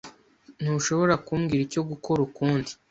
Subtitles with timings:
[0.61, 2.71] Ntushobora kumbwira icyo gukora ukundi.